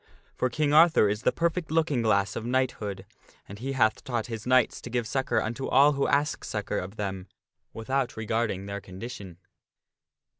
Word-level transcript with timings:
For 0.35 0.49
King 0.49 0.73
Arthur 0.73 1.07
is 1.07 1.21
the 1.21 1.31
perfect 1.31 1.69
looking 1.69 2.01
glass 2.01 2.35
of 2.35 2.43
knighthood, 2.43 3.05
and 3.47 3.59
he 3.59 3.73
hath 3.73 4.03
taught 4.03 4.25
his 4.25 4.47
knights 4.47 4.81
to 4.81 4.89
give 4.89 5.05
succor 5.05 5.39
unto 5.39 5.67
all 5.67 5.91
who 5.91 6.07
ask 6.07 6.43
succor 6.43 6.79
of 6.79 6.95
them, 6.95 7.27
without 7.71 8.17
regarding 8.17 8.65
their 8.65 8.81
condition. 8.81 9.37